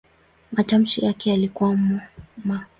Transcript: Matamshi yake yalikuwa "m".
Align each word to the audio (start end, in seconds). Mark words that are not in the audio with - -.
Matamshi 0.51 1.05
yake 1.05 1.29
yalikuwa 1.29 1.71
"m". 2.45 2.61